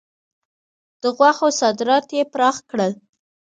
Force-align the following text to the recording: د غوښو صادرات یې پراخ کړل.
د 1.01 1.03
غوښو 1.17 1.47
صادرات 1.59 2.07
یې 2.17 2.23
پراخ 2.33 2.57
کړل. 2.69 2.91